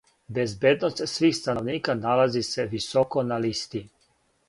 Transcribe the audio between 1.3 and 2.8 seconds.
становника налази се